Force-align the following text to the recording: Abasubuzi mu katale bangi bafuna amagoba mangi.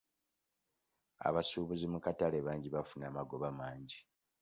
Abasubuzi 1.27 1.85
mu 1.93 1.99
katale 2.05 2.37
bangi 2.45 2.67
bafuna 2.75 3.05
amagoba 3.11 3.47
mangi. 3.59 3.99